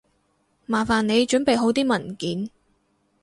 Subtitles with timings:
[0.65, 2.49] 麻煩你準備好啲文件